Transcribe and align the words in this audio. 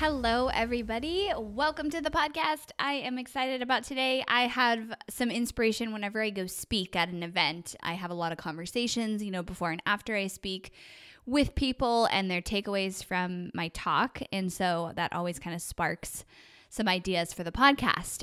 Hello, 0.00 0.46
everybody. 0.46 1.30
Welcome 1.36 1.90
to 1.90 2.00
the 2.00 2.08
podcast. 2.08 2.70
I 2.78 2.94
am 2.94 3.18
excited 3.18 3.60
about 3.60 3.84
today. 3.84 4.24
I 4.26 4.46
have 4.46 4.94
some 5.10 5.30
inspiration 5.30 5.92
whenever 5.92 6.22
I 6.22 6.30
go 6.30 6.46
speak 6.46 6.96
at 6.96 7.10
an 7.10 7.22
event. 7.22 7.76
I 7.82 7.92
have 7.92 8.10
a 8.10 8.14
lot 8.14 8.32
of 8.32 8.38
conversations, 8.38 9.22
you 9.22 9.30
know, 9.30 9.42
before 9.42 9.72
and 9.72 9.82
after 9.84 10.16
I 10.16 10.28
speak 10.28 10.72
with 11.26 11.54
people 11.54 12.06
and 12.06 12.30
their 12.30 12.40
takeaways 12.40 13.04
from 13.04 13.50
my 13.52 13.68
talk. 13.68 14.22
And 14.32 14.50
so 14.50 14.92
that 14.96 15.12
always 15.12 15.38
kind 15.38 15.54
of 15.54 15.60
sparks 15.60 16.24
some 16.70 16.88
ideas 16.88 17.34
for 17.34 17.44
the 17.44 17.52
podcast. 17.52 18.22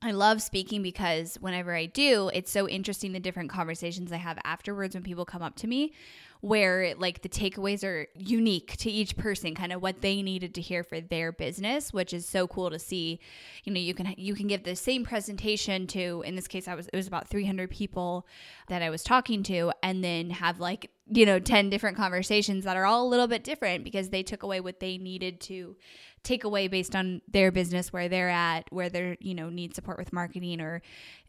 I 0.00 0.12
love 0.12 0.40
speaking 0.40 0.82
because 0.82 1.36
whenever 1.42 1.74
I 1.74 1.84
do, 1.84 2.30
it's 2.32 2.50
so 2.50 2.66
interesting 2.66 3.12
the 3.12 3.20
different 3.20 3.50
conversations 3.50 4.12
I 4.12 4.16
have 4.16 4.38
afterwards 4.44 4.94
when 4.94 5.02
people 5.02 5.26
come 5.26 5.42
up 5.42 5.56
to 5.56 5.66
me 5.66 5.92
where 6.40 6.94
like 6.96 7.22
the 7.22 7.28
takeaways 7.28 7.82
are 7.84 8.06
unique 8.14 8.76
to 8.76 8.90
each 8.90 9.16
person 9.16 9.54
kind 9.54 9.72
of 9.72 9.82
what 9.82 10.00
they 10.02 10.22
needed 10.22 10.54
to 10.54 10.60
hear 10.60 10.84
for 10.84 11.00
their 11.00 11.32
business 11.32 11.92
which 11.92 12.12
is 12.12 12.26
so 12.26 12.46
cool 12.46 12.70
to 12.70 12.78
see. 12.78 13.18
You 13.64 13.72
know 13.72 13.80
you 13.80 13.94
can 13.94 14.14
you 14.16 14.34
can 14.34 14.46
give 14.46 14.64
the 14.64 14.76
same 14.76 15.04
presentation 15.04 15.86
to 15.88 16.22
in 16.26 16.36
this 16.36 16.48
case 16.48 16.68
I 16.68 16.74
was 16.74 16.88
it 16.88 16.96
was 16.96 17.06
about 17.06 17.28
300 17.28 17.70
people 17.70 18.26
that 18.68 18.82
I 18.82 18.90
was 18.90 19.02
talking 19.02 19.42
to 19.44 19.72
and 19.82 20.04
then 20.04 20.30
have 20.30 20.60
like 20.60 20.90
you 21.10 21.26
know 21.26 21.38
10 21.38 21.70
different 21.70 21.96
conversations 21.96 22.64
that 22.64 22.76
are 22.76 22.84
all 22.84 23.06
a 23.06 23.08
little 23.08 23.26
bit 23.26 23.44
different 23.44 23.84
because 23.84 24.10
they 24.10 24.22
took 24.22 24.42
away 24.42 24.60
what 24.60 24.80
they 24.80 24.98
needed 24.98 25.40
to 25.40 25.76
take 26.22 26.44
away 26.44 26.68
based 26.68 26.94
on 26.94 27.22
their 27.28 27.50
business 27.50 27.92
where 27.92 28.08
they're 28.08 28.28
at 28.28 28.66
where 28.70 28.88
they're 28.88 29.16
you 29.20 29.34
know 29.34 29.48
need 29.48 29.74
support 29.74 29.98
with 29.98 30.12
marketing 30.12 30.60
or 30.60 30.82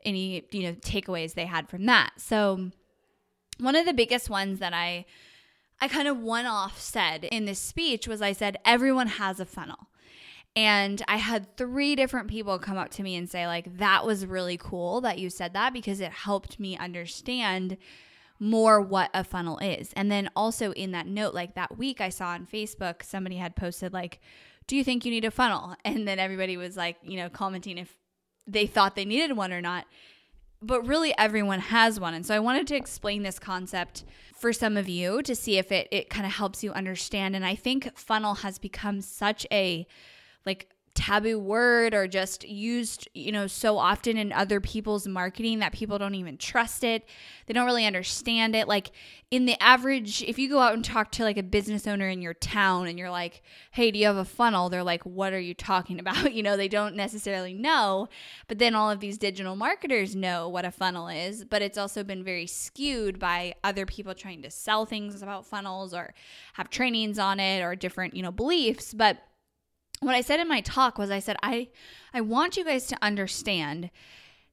any 0.06 0.44
you 0.52 0.64
know 0.64 0.74
takeaways 0.74 1.34
they 1.34 1.46
had 1.46 1.70
from 1.70 1.86
that. 1.86 2.12
So 2.18 2.72
one 3.60 3.76
of 3.76 3.86
the 3.86 3.94
biggest 3.94 4.30
ones 4.30 4.60
that 4.60 4.74
I 4.74 5.06
I 5.82 5.88
kind 5.88 6.08
of 6.08 6.20
one 6.20 6.46
off 6.46 6.80
said 6.80 7.24
in 7.26 7.46
this 7.46 7.60
speech 7.60 8.08
was 8.08 8.22
I 8.22 8.34
said 8.34 8.58
everyone 8.66 9.08
has 9.08 9.40
a 9.40 9.46
funnel. 9.46 9.88
And 10.56 11.02
I 11.08 11.18
had 11.18 11.56
three 11.56 11.96
different 11.96 12.28
people 12.28 12.60
come 12.60 12.78
up 12.78 12.90
to 12.92 13.04
me 13.04 13.16
and 13.16 13.30
say 13.30 13.48
like 13.48 13.78
that 13.78 14.06
was 14.06 14.26
really 14.26 14.58
cool 14.58 15.00
that 15.02 15.20
you 15.20 15.30
said 15.30 15.54
that 15.54 15.74
because 15.74 16.02
it 16.02 16.12
helped 16.12 16.60
me 16.60 16.78
understand 16.78 17.78
more 18.40 18.82
what 18.82 19.10
a 19.14 19.24
funnel 19.24 19.58
is. 19.60 19.94
And 19.96 20.12
then 20.12 20.30
also 20.36 20.72
in 20.72 20.92
that 20.92 21.08
note 21.08 21.34
like 21.34 21.56
that 21.56 21.78
week 21.78 22.02
I 22.02 22.10
saw 22.10 22.30
on 22.30 22.46
Facebook 22.46 23.04
somebody 23.04 23.38
had 23.38 23.56
posted 23.56 23.94
like 23.94 24.20
do 24.68 24.76
you 24.76 24.84
think 24.84 25.04
you 25.04 25.12
need 25.12 25.26
a 25.26 25.32
funnel? 25.32 25.76
And 25.84 26.08
then 26.08 26.20
everybody 26.20 26.56
was 26.56 26.78
like, 26.78 26.98
you 27.02 27.18
know, 27.18 27.28
commenting 27.28 27.80
if 27.80 27.96
they 28.46 28.68
thought 28.68 28.96
they 28.96 29.06
needed 29.06 29.36
one 29.36 29.52
or 29.52 29.62
not 29.62 29.86
but 30.62 30.86
really 30.86 31.14
everyone 31.18 31.60
has 31.60 32.00
one. 32.00 32.14
And 32.14 32.26
so 32.26 32.36
I 32.36 32.40
wanted 32.40 32.68
to 32.68 32.76
explain 32.76 33.24
this 33.24 33.40
concept 33.40 34.04
for 34.36 34.52
some 34.54 34.78
of 34.78 34.90
you 34.90 35.22
to 35.24 35.36
see 35.36 35.58
if 35.58 35.72
it 35.72 35.88
it 35.92 36.10
kind 36.10 36.26
of 36.26 36.34
helps 36.34 36.64
you 36.64 36.72
understand. 36.72 37.36
And 37.36 37.46
I 37.46 37.56
think 37.56 37.98
funnel 37.98 38.36
has 38.36 38.60
become 38.60 39.02
such 39.02 39.46
a 39.52 39.88
like 40.46 40.70
taboo 41.00 41.40
word 41.40 41.94
or 41.94 42.10
just 42.10 42.44
used, 42.44 43.08
you 43.14 43.32
know, 43.32 43.48
so 43.48 43.78
often 43.78 44.18
in 44.18 44.34
other 44.34 44.60
people's 44.60 45.08
marketing 45.08 45.60
that 45.60 45.72
people 45.72 45.98
don't 45.98 46.14
even 46.14 46.38
trust 46.38 46.84
it. 46.84 47.08
They 47.46 47.54
don't 47.54 47.66
really 47.66 47.86
understand 47.86 48.54
it. 48.54 48.68
Like 48.68 48.92
in 49.32 49.46
the 49.46 49.56
average, 49.64 50.22
if 50.24 50.38
you 50.38 50.50
go 50.50 50.60
out 50.60 50.74
and 50.74 50.84
talk 50.84 51.10
to 51.14 51.24
like 51.24 51.38
a 51.38 51.44
business 51.44 51.88
owner 51.88 52.10
in 52.10 52.22
your 52.22 52.34
town 52.34 52.88
and 52.88 53.00
you're 53.00 53.10
like, 53.10 53.42
"Hey, 53.72 53.92
do 53.92 53.98
you 53.98 54.08
have 54.08 54.18
a 54.18 54.26
funnel?" 54.26 54.68
They're 54.68 54.84
like, 54.84 55.06
"What 55.06 55.32
are 55.32 55.40
you 55.40 55.54
talking 55.54 56.00
about?" 56.02 56.34
You 56.34 56.44
know, 56.44 56.58
they 56.58 56.68
don't 56.68 56.96
necessarily 56.96 57.54
know. 57.54 58.10
But 58.50 58.60
then 58.60 58.76
all 58.76 58.92
of 58.92 59.00
these 59.00 59.18
digital 59.18 59.56
marketers 59.56 60.18
know 60.18 60.50
what 60.50 60.66
a 60.66 60.72
funnel 60.72 61.08
is, 61.08 61.46
but 61.46 61.62
it's 61.62 61.78
also 61.78 62.04
been 62.04 62.26
very 62.26 62.46
skewed 62.46 63.20
by 63.20 63.56
other 63.64 63.86
people 63.86 64.14
trying 64.14 64.42
to 64.42 64.52
sell 64.52 64.86
things 64.86 65.22
about 65.22 65.46
funnels 65.46 65.94
or 65.94 66.14
have 66.54 66.70
trainings 66.70 67.18
on 67.18 67.40
it 67.40 67.62
or 67.62 67.74
different, 67.74 68.16
you 68.16 68.22
know, 68.22 68.32
beliefs, 68.32 68.94
but 68.94 69.18
what 70.02 70.16
I 70.16 70.22
said 70.22 70.40
in 70.40 70.48
my 70.48 70.62
talk 70.62 70.98
was 70.98 71.12
I 71.12 71.20
said 71.20 71.38
I 71.44 71.70
I 72.14 72.22
want 72.22 72.58
you 72.58 72.64
guys 72.64 72.88
to 72.88 72.98
understand 73.02 73.90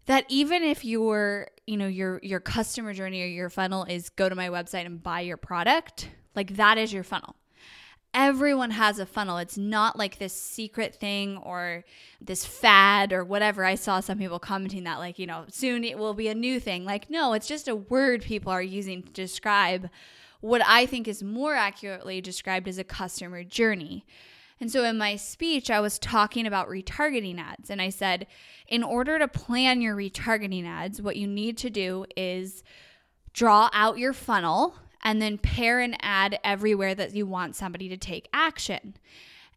that 0.06 0.24
even 0.28 0.62
if 0.62 0.84
your 0.84 1.48
you 1.66 1.76
know 1.76 1.86
your 1.86 2.20
your 2.22 2.40
customer 2.40 2.92
journey 2.92 3.22
or 3.22 3.26
your 3.26 3.50
funnel 3.50 3.84
is 3.84 4.08
go 4.08 4.28
to 4.28 4.34
my 4.34 4.48
website 4.48 4.86
and 4.86 5.02
buy 5.02 5.20
your 5.20 5.36
product, 5.36 6.10
like 6.34 6.56
that 6.56 6.78
is 6.78 6.92
your 6.92 7.04
funnel. 7.04 7.36
Everyone 8.14 8.70
has 8.70 8.98
a 8.98 9.04
funnel. 9.04 9.36
It's 9.36 9.58
not 9.58 9.98
like 9.98 10.18
this 10.18 10.32
secret 10.32 10.94
thing 10.94 11.36
or 11.36 11.84
this 12.18 12.46
fad 12.46 13.12
or 13.12 13.24
whatever. 13.24 13.62
I 13.62 13.74
saw 13.74 14.00
some 14.00 14.16
people 14.16 14.38
commenting 14.38 14.84
that 14.84 14.98
like, 14.98 15.18
you 15.18 15.26
know, 15.26 15.44
soon 15.50 15.84
it 15.84 15.98
will 15.98 16.14
be 16.14 16.28
a 16.28 16.34
new 16.34 16.58
thing. 16.58 16.84
Like 16.84 17.10
no, 17.10 17.34
it's 17.34 17.48
just 17.48 17.68
a 17.68 17.76
word 17.76 18.22
people 18.22 18.50
are 18.50 18.62
using 18.62 19.02
to 19.02 19.12
describe 19.12 19.90
what 20.40 20.62
I 20.66 20.86
think 20.86 21.08
is 21.08 21.22
more 21.22 21.54
accurately 21.54 22.20
described 22.20 22.68
as 22.68 22.78
a 22.78 22.84
customer 22.84 23.42
journey. 23.44 24.04
And 24.60 24.70
so 24.70 24.84
in 24.84 24.96
my 24.96 25.16
speech, 25.16 25.70
I 25.70 25.80
was 25.80 25.98
talking 25.98 26.46
about 26.46 26.68
retargeting 26.68 27.38
ads. 27.38 27.68
And 27.68 27.82
I 27.82 27.90
said, 27.90 28.26
in 28.66 28.82
order 28.82 29.18
to 29.18 29.28
plan 29.28 29.82
your 29.82 29.94
retargeting 29.94 30.66
ads, 30.66 31.02
what 31.02 31.16
you 31.16 31.26
need 31.26 31.58
to 31.58 31.70
do 31.70 32.06
is 32.16 32.62
draw 33.32 33.68
out 33.72 33.98
your 33.98 34.14
funnel 34.14 34.76
and 35.02 35.20
then 35.20 35.38
pair 35.38 35.80
an 35.80 35.94
ad 36.00 36.38
everywhere 36.42 36.94
that 36.94 37.14
you 37.14 37.26
want 37.26 37.54
somebody 37.54 37.88
to 37.90 37.96
take 37.98 38.28
action. 38.32 38.96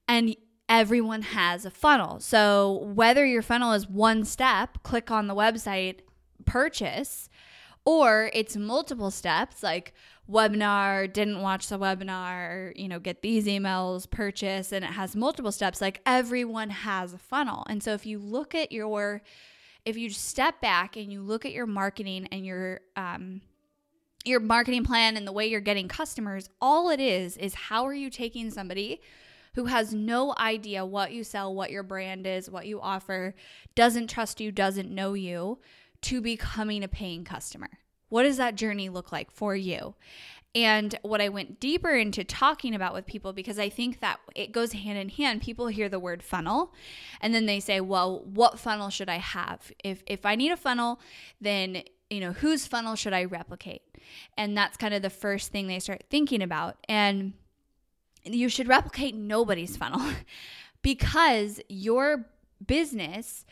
And 0.08 0.36
everyone 0.68 1.22
has 1.24 1.66
a 1.66 1.72
funnel. 1.72 2.20
So 2.20 2.92
whether 2.94 3.26
your 3.26 3.42
funnel 3.42 3.72
is 3.74 3.88
one 3.88 4.26
step, 4.26 4.84
click 4.84 5.09
on 5.09 5.28
the 5.28 5.36
website, 5.36 6.00
purchase, 6.46 7.30
or 7.86 8.30
it's 8.34 8.56
multiple 8.56 9.09
steps 9.09 9.64
like 9.64 9.94
webinar, 10.29 11.12
didn't 11.12 11.41
watch 11.41 11.67
the 11.67 11.79
webinar, 11.79 12.72
you 12.75 12.88
know, 12.88 13.00
get 13.00 13.22
these 13.22 13.47
emails, 13.47 14.09
purchase, 14.09 14.72
and 14.72 14.85
it 14.85 14.91
has 14.91 15.16
multiple 15.16 15.51
steps. 15.51 15.81
Like 15.81 16.01
everyone 16.06 16.69
has 16.69 17.13
a 17.13 17.17
funnel. 17.17 17.66
And 17.67 17.81
so 17.81 17.94
if 17.94 18.06
you 18.06 18.19
look 18.19 18.53
at 18.53 18.72
your, 18.72 19.22
if 19.85 19.97
you 19.97 20.09
step 20.09 20.62
back 20.62 20.95
and 20.95 21.12
you 21.12 21.22
look 21.22 21.45
at 21.45 21.51
your 21.51 21.66
marketing 21.66 22.28
and 22.31 22.45
your, 22.45 22.81
um, 22.95 23.41
your 24.23 24.40
marketing 24.40 24.84
plan 24.84 25.17
and 25.17 25.25
the 25.25 25.31
way 25.31 25.47
you're 25.47 25.62
getting 25.62 25.88
customers, 25.88 26.50
all 26.61 26.90
it 26.90 26.99
is 26.99 27.35
is 27.37 27.55
how 27.55 27.85
are 27.85 27.93
you 27.93 28.09
taking 28.09 28.52
somebody 28.52 29.02
who 29.55 29.66
has 29.66 29.93
no 29.93 30.35
idea 30.37 30.85
what 30.85 31.11
you 31.11 31.23
sell, 31.23 31.53
what 31.55 31.72
your 31.72 31.84
brand 31.84 32.28
is, 32.28 32.49
what 32.49 32.67
you 32.67 32.79
offer, 32.79 33.34
doesn't 33.73 34.08
trust 34.08 34.40
you, 34.40 34.52
doesn't 34.52 34.91
know 34.91 35.14
you, 35.14 35.58
to 36.02 36.22
becoming 36.22 36.84
a 36.84 36.87
paying 36.87 37.23
customer? 37.23 37.70
What 38.09 38.23
does 38.23 38.38
that 38.38 38.56
journey 38.56 38.90
look 38.90 39.11
like 39.11 39.32
for 39.32 39.56
you? 39.56 39.96
And 40.56 40.97
what 41.03 41.22
I 41.22 41.29
went 41.29 41.59
deeper 41.59 41.91
into 41.91 42.23
talking 42.23 42.73
about 42.73 42.96
with 42.96 43.06
people, 43.06 43.34
because 43.34 43.59
I 43.59 43.70
think 43.70 44.00
that 44.00 44.20
it 44.35 44.52
goes 44.52 44.73
hand 44.73 44.97
in 44.97 45.09
hand. 45.09 45.41
People 45.41 45.67
hear 45.67 45.90
the 45.90 46.00
word 46.00 46.23
funnel 46.23 46.73
and 47.22 47.35
then 47.35 47.46
they 47.46 47.59
say, 47.59 47.79
well, 47.79 48.23
what 48.26 48.58
funnel 48.58 48.90
should 48.90 49.09
I 49.09 49.17
have? 49.17 49.72
If, 49.84 50.03
if 50.08 50.26
I 50.26 50.35
need 50.35 50.52
a 50.52 50.58
funnel, 50.58 51.00
then 51.40 51.84
you 52.09 52.20
know 52.20 52.32
whose 52.32 52.66
funnel 52.66 52.96
should 52.96 53.14
i 53.14 53.23
replicate 53.23 53.82
and 54.38 54.58
that's 54.58 54.78
kind 54.78 54.94
of 54.94 55.02
the 55.02 55.09
first 55.09 55.52
thing 55.52 55.67
they 55.67 55.79
start 55.79 56.03
thinking 56.09 56.41
about 56.41 56.78
and 56.88 57.34
you 58.23 58.50
should 58.50 58.67
replicate 58.67 59.16
nobody's 59.16 59.78
funnel 59.78 60.02
because 60.82 61.61
your 61.70 62.26
business 62.66 63.46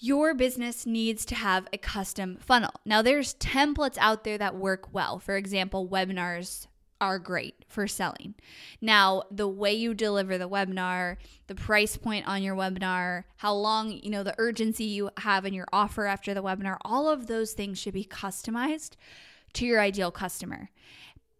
your 0.00 0.34
business 0.34 0.86
needs 0.86 1.24
to 1.26 1.34
have 1.34 1.66
a 1.72 1.78
custom 1.78 2.38
funnel. 2.40 2.72
Now, 2.84 3.02
there's 3.02 3.34
templates 3.34 3.98
out 3.98 4.24
there 4.24 4.38
that 4.38 4.56
work 4.56 4.92
well. 4.92 5.18
For 5.18 5.36
example, 5.36 5.88
webinars 5.88 6.66
are 7.00 7.18
great 7.18 7.64
for 7.68 7.86
selling. 7.86 8.34
Now, 8.80 9.22
the 9.30 9.48
way 9.48 9.72
you 9.72 9.94
deliver 9.94 10.36
the 10.36 10.48
webinar, 10.48 11.16
the 11.46 11.54
price 11.54 11.96
point 11.96 12.26
on 12.26 12.42
your 12.42 12.56
webinar, 12.56 13.24
how 13.36 13.54
long, 13.54 13.90
you 13.90 14.10
know, 14.10 14.22
the 14.22 14.34
urgency 14.38 14.84
you 14.84 15.10
have 15.18 15.44
in 15.44 15.54
your 15.54 15.66
offer 15.72 16.06
after 16.06 16.34
the 16.34 16.42
webinar, 16.42 16.76
all 16.82 17.08
of 17.08 17.26
those 17.26 17.52
things 17.52 17.78
should 17.78 17.94
be 17.94 18.04
customized 18.04 18.92
to 19.54 19.66
your 19.66 19.80
ideal 19.80 20.10
customer. 20.10 20.70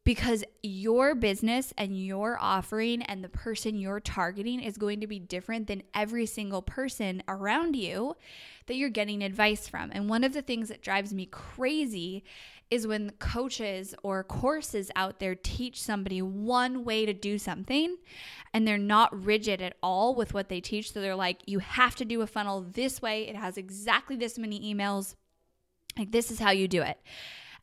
Because 0.09 0.43
your 0.63 1.15
business 1.15 1.75
and 1.77 1.95
your 1.95 2.39
offering 2.41 3.03
and 3.03 3.23
the 3.23 3.29
person 3.29 3.79
you're 3.79 4.01
targeting 4.01 4.59
is 4.59 4.79
going 4.79 5.03
to 5.03 5.07
be 5.07 5.19
different 5.19 5.67
than 5.67 5.83
every 5.93 6.25
single 6.25 6.63
person 6.63 7.23
around 7.29 7.77
you 7.77 8.17
that 8.69 8.77
you're 8.77 8.89
getting 8.89 9.23
advice 9.23 9.69
from. 9.69 9.91
And 9.93 10.09
one 10.09 10.25
of 10.25 10.33
the 10.33 10.41
things 10.41 10.71
that 10.71 10.81
drives 10.81 11.13
me 11.13 11.27
crazy 11.27 12.25
is 12.71 12.87
when 12.87 13.11
coaches 13.19 13.95
or 14.03 14.25
courses 14.25 14.91
out 14.97 15.21
there 15.21 15.35
teach 15.35 15.83
somebody 15.83 16.23
one 16.23 16.87
way 16.87 17.05
to 17.05 17.13
do 17.13 17.37
something 17.37 17.99
and 18.55 18.67
they're 18.67 18.79
not 18.79 19.27
rigid 19.27 19.61
at 19.61 19.77
all 19.83 20.15
with 20.15 20.33
what 20.33 20.49
they 20.49 20.63
teach. 20.63 20.91
So 20.91 21.03
they're 21.03 21.15
like, 21.15 21.43
you 21.45 21.59
have 21.59 21.95
to 21.97 22.07
do 22.07 22.23
a 22.23 22.27
funnel 22.27 22.65
this 22.73 23.03
way, 23.03 23.29
it 23.29 23.37
has 23.37 23.59
exactly 23.59 24.17
this 24.17 24.39
many 24.39 24.75
emails. 24.75 25.17
Like, 25.99 26.13
this 26.13 26.31
is 26.31 26.39
how 26.39 26.53
you 26.53 26.67
do 26.67 26.81
it. 26.81 26.99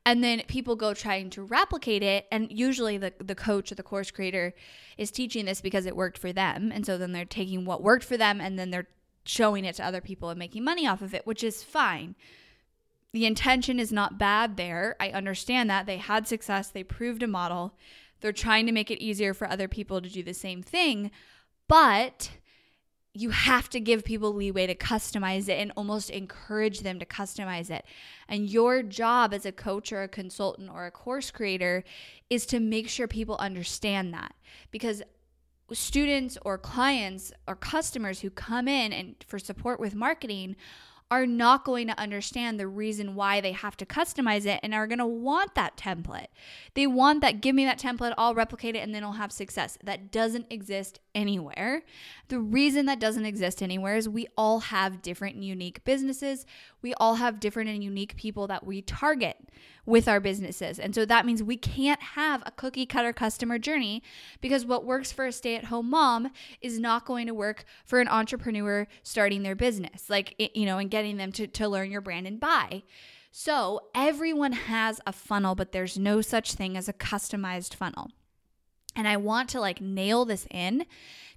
And 0.06 0.24
then 0.24 0.44
people 0.48 0.76
go 0.76 0.94
trying 0.94 1.32
to 1.32 1.44
replicate 1.44 2.04
it. 2.04 2.28
And 2.32 2.48
usually 2.52 2.98
the, 2.98 3.14
the 3.18 3.36
coach 3.36 3.72
or 3.72 3.76
the 3.76 3.84
course 3.84 4.12
creator 4.12 4.54
is 4.98 5.10
teaching 5.10 5.46
this 5.46 5.62
because 5.62 5.86
it 5.86 5.96
worked 5.96 6.18
for 6.18 6.32
them. 6.32 6.72
And 6.72 6.86
so 6.86 6.98
then 6.98 7.12
they're 7.12 7.26
taking 7.26 7.66
what 7.66 7.82
worked 7.82 8.06
for 8.06 8.16
them 8.16 8.40
and 8.40 8.58
then 8.60 8.70
they're 8.70 8.88
showing 9.26 9.66
it 9.66 9.76
to 9.76 9.86
other 9.86 10.02
people 10.02 10.30
and 10.30 10.38
making 10.38 10.64
money 10.64 10.88
off 10.88 11.02
of 11.02 11.14
it, 11.14 11.26
which 11.26 11.44
is 11.44 11.64
fine. 11.64 12.16
The 13.12 13.26
intention 13.26 13.80
is 13.80 13.92
not 13.92 14.20
bad 14.20 14.58
there. 14.58 14.96
I 15.00 15.10
understand 15.10 15.70
that. 15.70 15.86
They 15.86 15.98
had 15.98 16.28
success, 16.28 16.70
they 16.70 16.84
proved 16.84 17.24
a 17.24 17.28
model. 17.28 17.74
They're 18.22 18.32
trying 18.32 18.66
to 18.66 18.72
make 18.72 18.92
it 18.92 19.04
easier 19.04 19.34
for 19.34 19.50
other 19.50 19.68
people 19.68 20.02
to 20.02 20.10
do 20.10 20.22
the 20.22 20.34
same 20.34 20.62
thing. 20.62 21.12
But 21.68 22.32
you 23.18 23.30
have 23.30 23.70
to 23.70 23.80
give 23.80 24.04
people 24.04 24.34
leeway 24.34 24.68
to 24.68 24.76
customize 24.76 25.48
it 25.48 25.58
and 25.58 25.72
almost 25.78 26.10
encourage 26.10 26.82
them 26.82 27.00
to 27.00 27.06
customize 27.06 27.70
it. 27.70 27.86
And 28.28 28.50
your 28.50 28.84
job 28.84 29.34
as 29.34 29.46
a 29.46 29.54
coach 29.54 29.94
or 29.94 30.04
a 30.04 30.10
consultant 30.10 30.70
or 30.70 30.86
a 30.86 30.92
course 30.92 31.32
creator 31.32 31.86
is 32.30 32.46
to 32.48 32.60
make 32.60 32.90
sure 32.90 33.08
people 33.08 33.38
understand 33.38 34.14
that. 34.14 34.34
Because 34.70 35.02
students 35.72 36.38
or 36.42 36.58
clients 36.58 37.32
or 37.48 37.56
customers 37.56 38.20
who 38.20 38.30
come 38.30 38.68
in 38.68 38.92
and 38.92 39.16
for 39.26 39.40
support 39.40 39.80
with 39.80 39.96
marketing 39.96 40.58
are 41.12 41.28
not 41.28 41.64
going 41.64 41.88
to 41.88 42.00
understand 42.00 42.60
the 42.60 42.68
reason 42.68 43.14
why 43.14 43.40
they 43.40 43.52
have 43.52 43.78
to 43.78 43.86
customize 43.86 44.46
it 44.46 44.60
and 44.64 44.74
are 44.74 44.88
going 44.88 45.00
to 45.00 45.06
want 45.06 45.54
that 45.54 45.78
template. 45.78 46.28
They 46.74 46.88
want 46.88 47.22
that, 47.22 47.42
give 47.42 47.56
me 47.56 47.64
that 47.66 47.80
template, 47.80 48.16
I'll 48.18 48.34
replicate 48.34 48.76
it, 48.76 48.80
and 48.80 48.94
then 48.94 49.04
I'll 49.04 49.14
have 49.14 49.32
success. 49.32 49.78
That 49.84 50.12
doesn't 50.12 50.48
exist 50.50 51.00
anywhere. 51.14 51.84
The 52.30 52.40
reason 52.40 52.88
that 52.88 53.00
doesn't 53.00 53.26
exist 53.26 53.62
anywhere 53.62 53.98
is 53.98 54.10
we 54.10 54.28
all 54.36 54.62
have 54.62 55.04
different 55.04 55.36
and 55.36 55.46
unique 55.46 55.84
businesses. 55.86 56.46
We 56.82 56.96
all 56.96 57.16
have 57.16 57.40
different 57.40 57.70
and 57.70 57.84
unique 57.84 58.16
people 58.16 58.48
that 58.48 58.66
we 58.66 58.82
target 58.82 59.38
with 59.86 60.08
our 60.08 60.20
businesses. 60.20 60.80
And 60.80 60.96
so 60.96 61.06
that 61.06 61.26
means 61.26 61.44
we 61.44 61.58
can't 61.58 62.02
have 62.02 62.42
a 62.46 62.52
cookie 62.52 62.86
cutter 62.86 63.14
customer 63.14 63.60
journey 63.60 64.02
because 64.42 64.66
what 64.66 64.86
works 64.86 65.12
for 65.12 65.26
a 65.26 65.32
stay 65.32 65.56
at 65.56 65.66
home 65.66 65.90
mom 65.90 66.32
is 66.62 66.80
not 66.80 67.06
going 67.06 67.28
to 67.28 67.34
work 67.34 67.66
for 67.86 68.00
an 68.00 68.08
entrepreneur 68.08 68.88
starting 69.04 69.44
their 69.44 69.56
business, 69.56 70.10
like, 70.10 70.36
you 70.56 70.66
know, 70.66 70.78
and 70.78 70.90
getting 70.90 71.18
them 71.18 71.32
to, 71.34 71.48
to 71.48 71.68
learn 71.68 71.92
your 71.92 72.02
brand 72.02 72.28
and 72.28 72.40
buy. 72.40 72.84
So 73.32 73.82
everyone 73.94 74.54
has 74.54 75.02
a 75.06 75.12
funnel, 75.12 75.56
but 75.56 75.72
there's 75.72 75.98
no 75.98 76.22
such 76.22 76.54
thing 76.54 76.78
as 76.78 76.88
a 76.88 76.94
customized 76.94 77.74
funnel. 77.74 78.12
And 78.96 79.08
I 79.08 79.18
want 79.18 79.50
to 79.50 79.60
like 79.60 79.82
nail 79.82 80.26
this 80.26 80.48
in 80.50 80.86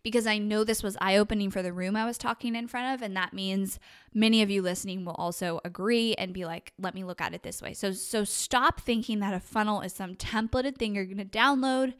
because 0.02 0.26
I 0.26 0.38
know 0.38 0.64
this 0.64 0.82
was 0.82 0.96
eye 1.00 1.16
opening 1.16 1.50
for 1.50 1.62
the 1.62 1.72
room 1.72 1.96
I 1.96 2.04
was 2.04 2.18
talking 2.18 2.54
in 2.54 2.68
front 2.68 2.94
of. 2.94 3.02
And 3.02 3.16
that 3.16 3.32
means 3.32 3.78
many 4.14 4.42
of 4.42 4.50
you 4.50 4.62
listening 4.62 5.04
will 5.04 5.14
also 5.14 5.60
agree 5.64 6.14
and 6.14 6.32
be 6.32 6.44
like, 6.44 6.72
let 6.78 6.94
me 6.94 7.04
look 7.04 7.20
at 7.20 7.34
it 7.34 7.42
this 7.42 7.60
way. 7.60 7.74
So, 7.74 7.92
so 7.92 8.24
stop 8.24 8.80
thinking 8.80 9.20
that 9.20 9.34
a 9.34 9.40
funnel 9.40 9.80
is 9.80 9.92
some 9.92 10.14
templated 10.14 10.76
thing 10.76 10.94
you're 10.94 11.04
going 11.04 11.18
to 11.18 11.24
download 11.24 11.94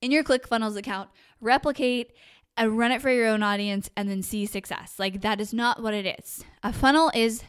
in 0.00 0.10
your 0.10 0.24
ClickFunnels 0.24 0.76
account, 0.76 1.10
replicate, 1.40 2.12
and 2.56 2.78
run 2.78 2.92
it 2.92 3.00
for 3.00 3.10
your 3.10 3.28
own 3.28 3.42
audience 3.42 3.90
and 3.96 4.08
then 4.08 4.22
see 4.22 4.44
success. 4.44 4.94
Like, 4.98 5.22
that 5.22 5.40
is 5.40 5.54
not 5.54 5.82
what 5.82 5.94
it 5.94 6.18
is. 6.18 6.44
A 6.62 6.72
funnel 6.72 7.10
is 7.14 7.42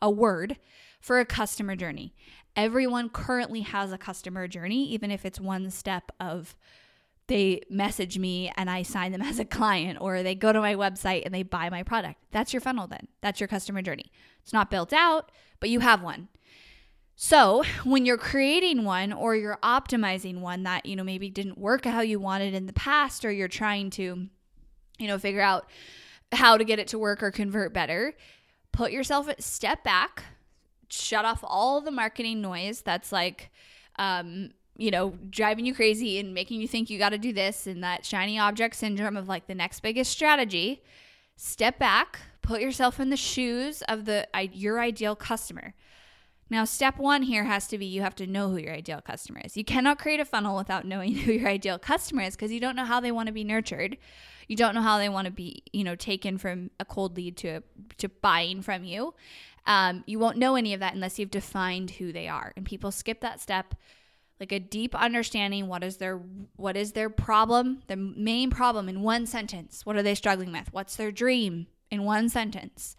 a 0.00 0.10
word 0.10 0.58
for 1.00 1.20
a 1.20 1.24
customer 1.24 1.76
journey. 1.76 2.14
Everyone 2.54 3.08
currently 3.08 3.62
has 3.62 3.92
a 3.92 3.98
customer 3.98 4.46
journey, 4.46 4.84
even 4.90 5.10
if 5.10 5.24
it's 5.24 5.40
one 5.40 5.70
step 5.70 6.12
of 6.20 6.54
they 7.32 7.62
message 7.70 8.18
me 8.18 8.52
and 8.58 8.68
I 8.68 8.82
sign 8.82 9.10
them 9.12 9.22
as 9.32 9.38
a 9.38 9.44
client, 9.44 9.98
or 10.00 10.22
they 10.22 10.34
go 10.34 10.52
to 10.52 10.60
my 10.60 10.74
website 10.74 11.22
and 11.24 11.34
they 11.34 11.42
buy 11.42 11.70
my 11.70 11.82
product. 11.82 12.20
That's 12.30 12.52
your 12.52 12.60
funnel, 12.60 12.86
then. 12.86 13.08
That's 13.22 13.40
your 13.40 13.48
customer 13.48 13.80
journey. 13.80 14.12
It's 14.42 14.52
not 14.52 14.70
built 14.70 14.92
out, 14.92 15.32
but 15.58 15.70
you 15.70 15.80
have 15.80 16.02
one. 16.02 16.28
So, 17.14 17.62
when 17.84 18.04
you're 18.04 18.18
creating 18.18 18.84
one 18.84 19.12
or 19.12 19.34
you're 19.34 19.58
optimizing 19.62 20.40
one 20.40 20.64
that, 20.64 20.86
you 20.86 20.96
know, 20.96 21.04
maybe 21.04 21.30
didn't 21.30 21.58
work 21.58 21.84
how 21.84 22.00
you 22.00 22.18
wanted 22.18 22.54
in 22.54 22.66
the 22.66 22.72
past, 22.72 23.24
or 23.24 23.30
you're 23.30 23.48
trying 23.48 23.90
to, 23.90 24.28
you 24.98 25.06
know, 25.06 25.18
figure 25.18 25.42
out 25.42 25.66
how 26.32 26.56
to 26.56 26.64
get 26.64 26.78
it 26.78 26.88
to 26.88 26.98
work 26.98 27.22
or 27.22 27.30
convert 27.30 27.72
better, 27.72 28.14
put 28.72 28.92
yourself 28.92 29.28
at 29.28 29.42
step 29.42 29.84
back, 29.84 30.24
shut 30.88 31.24
off 31.24 31.40
all 31.42 31.80
the 31.80 31.90
marketing 31.90 32.40
noise 32.40 32.80
that's 32.80 33.12
like, 33.12 33.50
um, 33.98 34.50
you 34.76 34.90
know, 34.90 35.14
driving 35.30 35.66
you 35.66 35.74
crazy 35.74 36.18
and 36.18 36.32
making 36.32 36.60
you 36.60 36.68
think 36.68 36.88
you 36.88 36.98
got 36.98 37.10
to 37.10 37.18
do 37.18 37.32
this 37.32 37.66
and 37.66 37.82
that 37.84 38.04
shiny 38.04 38.38
object 38.38 38.74
syndrome 38.76 39.16
of 39.16 39.28
like 39.28 39.46
the 39.46 39.54
next 39.54 39.80
biggest 39.80 40.10
strategy, 40.10 40.82
step 41.36 41.78
back, 41.78 42.20
put 42.40 42.60
yourself 42.60 42.98
in 42.98 43.10
the 43.10 43.16
shoes 43.16 43.82
of 43.82 44.04
the 44.04 44.26
your 44.52 44.80
ideal 44.80 45.14
customer. 45.14 45.74
Now, 46.50 46.66
step 46.66 46.98
1 46.98 47.22
here 47.22 47.44
has 47.44 47.66
to 47.68 47.78
be 47.78 47.86
you 47.86 48.02
have 48.02 48.14
to 48.16 48.26
know 48.26 48.50
who 48.50 48.58
your 48.58 48.74
ideal 48.74 49.00
customer 49.00 49.40
is. 49.42 49.56
You 49.56 49.64
cannot 49.64 49.98
create 49.98 50.20
a 50.20 50.24
funnel 50.26 50.54
without 50.54 50.86
knowing 50.86 51.14
who 51.14 51.32
your 51.32 51.48
ideal 51.48 51.78
customer 51.78 52.22
is 52.22 52.34
because 52.34 52.52
you 52.52 52.60
don't 52.60 52.76
know 52.76 52.84
how 52.84 53.00
they 53.00 53.12
want 53.12 53.28
to 53.28 53.32
be 53.32 53.44
nurtured. 53.44 53.96
You 54.48 54.56
don't 54.56 54.74
know 54.74 54.82
how 54.82 54.98
they 54.98 55.08
want 55.08 55.24
to 55.26 55.30
be, 55.30 55.62
you 55.72 55.82
know, 55.82 55.94
taken 55.94 56.36
from 56.36 56.70
a 56.78 56.84
cold 56.84 57.16
lead 57.16 57.38
to 57.38 57.48
a, 57.48 57.62
to 57.98 58.08
buying 58.08 58.60
from 58.60 58.84
you. 58.84 59.14
Um, 59.66 60.04
you 60.06 60.18
won't 60.18 60.36
know 60.36 60.56
any 60.56 60.74
of 60.74 60.80
that 60.80 60.92
unless 60.92 61.18
you've 61.18 61.30
defined 61.30 61.92
who 61.92 62.12
they 62.12 62.28
are. 62.28 62.52
And 62.56 62.66
people 62.66 62.90
skip 62.90 63.20
that 63.20 63.40
step 63.40 63.74
like 64.40 64.52
a 64.52 64.58
deep 64.58 64.94
understanding 64.94 65.68
what 65.68 65.84
is 65.84 65.98
their 65.98 66.20
what 66.56 66.76
is 66.76 66.92
their 66.92 67.08
problem 67.08 67.82
the 67.86 67.96
main 67.96 68.50
problem 68.50 68.88
in 68.88 69.02
one 69.02 69.26
sentence. 69.26 69.86
What 69.86 69.96
are 69.96 70.02
they 70.02 70.14
struggling 70.14 70.52
with? 70.52 70.72
What's 70.72 70.96
their 70.96 71.12
dream 71.12 71.68
in 71.90 72.04
one 72.04 72.28
sentence? 72.28 72.96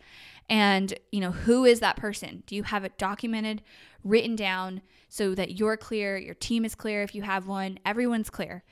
And 0.49 0.93
you 1.11 1.19
know 1.19 1.31
who 1.31 1.65
is 1.65 1.79
that 1.79 1.97
person? 1.97 2.43
Do 2.45 2.55
you 2.55 2.63
have 2.63 2.83
it 2.83 2.97
documented 2.97 3.61
written 4.03 4.35
down 4.35 4.81
so 5.09 5.35
that 5.35 5.57
you're 5.57 5.77
clear 5.77 6.17
your 6.17 6.33
team 6.33 6.65
is 6.65 6.75
clear 6.75 7.03
if 7.03 7.15
you 7.15 7.23
have 7.23 7.47
one 7.47 7.79
everyone's 7.85 8.29
clear? 8.29 8.63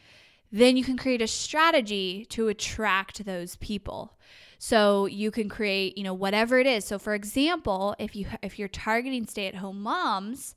Then 0.51 0.75
you 0.75 0.83
can 0.83 0.97
create 0.97 1.21
a 1.21 1.27
strategy 1.27 2.25
to 2.29 2.49
attract 2.49 3.25
those 3.25 3.55
people. 3.57 4.17
So 4.59 5.07
you 5.07 5.31
can 5.31 5.49
create 5.49 5.97
you 5.97 6.03
know 6.03 6.13
whatever 6.13 6.59
it 6.59 6.67
is. 6.67 6.85
So 6.85 6.99
for 6.99 7.15
example 7.15 7.95
if 7.99 8.15
you 8.15 8.27
if 8.41 8.59
you're 8.59 8.67
targeting 8.67 9.27
stay 9.27 9.47
at 9.47 9.55
home 9.55 9.81
moms 9.81 10.55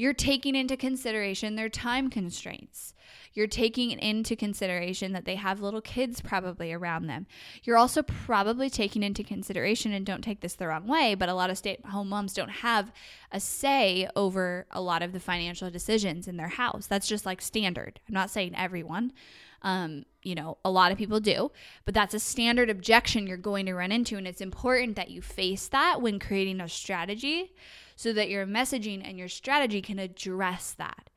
you're 0.00 0.14
taking 0.14 0.54
into 0.54 0.78
consideration 0.78 1.56
their 1.56 1.68
time 1.68 2.08
constraints. 2.08 2.94
You're 3.34 3.46
taking 3.46 3.90
into 3.90 4.34
consideration 4.34 5.12
that 5.12 5.26
they 5.26 5.34
have 5.34 5.60
little 5.60 5.82
kids 5.82 6.22
probably 6.22 6.72
around 6.72 7.06
them. 7.06 7.26
You're 7.64 7.76
also 7.76 8.02
probably 8.02 8.70
taking 8.70 9.02
into 9.02 9.22
consideration, 9.22 9.92
and 9.92 10.06
don't 10.06 10.24
take 10.24 10.40
this 10.40 10.54
the 10.54 10.68
wrong 10.68 10.86
way, 10.86 11.14
but 11.14 11.28
a 11.28 11.34
lot 11.34 11.50
of 11.50 11.58
stay 11.58 11.72
at 11.74 11.90
home 11.90 12.08
moms 12.08 12.32
don't 12.32 12.48
have 12.48 12.90
a 13.30 13.40
say 13.40 14.08
over 14.16 14.66
a 14.70 14.80
lot 14.80 15.02
of 15.02 15.12
the 15.12 15.20
financial 15.20 15.70
decisions 15.70 16.26
in 16.26 16.38
their 16.38 16.48
house. 16.48 16.86
That's 16.86 17.06
just 17.06 17.26
like 17.26 17.42
standard. 17.42 18.00
I'm 18.08 18.14
not 18.14 18.30
saying 18.30 18.54
everyone. 18.56 19.12
Um, 19.62 20.04
you 20.22 20.34
know, 20.34 20.58
a 20.64 20.70
lot 20.70 20.92
of 20.92 20.98
people 20.98 21.20
do, 21.20 21.50
but 21.84 21.94
that's 21.94 22.14
a 22.14 22.20
standard 22.20 22.70
objection 22.70 23.26
you're 23.26 23.36
going 23.36 23.66
to 23.66 23.74
run 23.74 23.92
into. 23.92 24.16
And 24.16 24.26
it's 24.26 24.40
important 24.40 24.96
that 24.96 25.10
you 25.10 25.20
face 25.22 25.68
that 25.68 26.00
when 26.00 26.18
creating 26.18 26.60
a 26.60 26.68
strategy 26.68 27.52
so 27.96 28.12
that 28.14 28.30
your 28.30 28.46
messaging 28.46 29.06
and 29.06 29.18
your 29.18 29.28
strategy 29.28 29.82
can 29.82 29.98
address 29.98 30.72
that. 30.72 31.10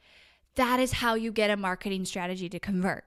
That 0.56 0.80
is 0.80 0.94
how 0.94 1.16
you 1.16 1.32
get 1.32 1.50
a 1.50 1.58
marketing 1.58 2.06
strategy 2.06 2.50
to 2.50 2.60
convert. 2.60 3.06